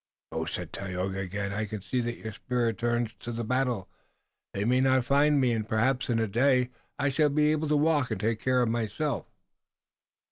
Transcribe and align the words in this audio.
"Go," 0.31 0.45
said 0.45 0.73
Tayoga 0.73 1.19
again. 1.19 1.53
"I 1.53 1.65
can 1.65 1.83
see 1.83 2.01
that 2.01 2.17
your 2.17 2.33
spirit 2.33 2.79
turns 2.79 3.13
to 3.19 3.31
the 3.31 3.43
battle. 3.43 3.87
They 4.51 4.63
may 4.65 4.79
not 4.81 5.05
find 5.05 5.39
me, 5.39 5.51
and, 5.53 5.69
perhaps 5.69 6.09
in 6.09 6.17
a 6.17 6.25
day, 6.27 6.71
I 6.97 7.09
shall 7.09 7.29
be 7.29 7.51
able 7.51 7.67
to 7.67 7.77
walk 7.77 8.09
and 8.09 8.19
take 8.19 8.39
care 8.39 8.63
of 8.63 8.69
myself." 8.69 9.27